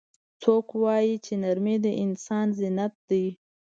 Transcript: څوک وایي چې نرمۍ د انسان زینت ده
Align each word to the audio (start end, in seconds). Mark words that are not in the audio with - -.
څوک 0.41 0.67
وایي 0.83 1.15
چې 1.25 1.33
نرمۍ 1.43 1.77
د 1.85 1.87
انسان 2.03 2.47
زینت 2.59 2.93
ده 3.09 3.25